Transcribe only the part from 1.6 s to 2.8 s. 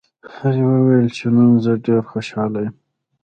زه ډېره خوشحاله یم